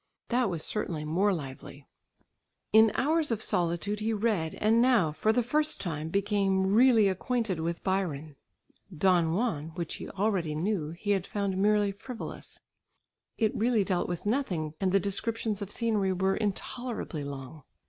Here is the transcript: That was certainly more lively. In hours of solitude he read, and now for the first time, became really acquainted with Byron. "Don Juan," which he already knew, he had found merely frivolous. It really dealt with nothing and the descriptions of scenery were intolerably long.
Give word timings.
That 0.29 0.49
was 0.49 0.63
certainly 0.63 1.05
more 1.05 1.31
lively. 1.31 1.85
In 2.73 2.91
hours 2.95 3.29
of 3.29 3.39
solitude 3.39 3.99
he 3.99 4.13
read, 4.13 4.55
and 4.55 4.81
now 4.81 5.11
for 5.11 5.31
the 5.31 5.43
first 5.43 5.79
time, 5.79 6.09
became 6.09 6.73
really 6.73 7.07
acquainted 7.07 7.59
with 7.59 7.83
Byron. 7.83 8.35
"Don 8.97 9.35
Juan," 9.35 9.67
which 9.75 9.97
he 9.97 10.09
already 10.09 10.55
knew, 10.55 10.89
he 10.89 11.11
had 11.11 11.27
found 11.27 11.55
merely 11.55 11.91
frivolous. 11.91 12.61
It 13.37 13.55
really 13.55 13.83
dealt 13.83 14.09
with 14.09 14.25
nothing 14.25 14.73
and 14.81 14.91
the 14.91 14.99
descriptions 14.99 15.61
of 15.61 15.69
scenery 15.69 16.13
were 16.13 16.35
intolerably 16.35 17.23
long. 17.23 17.61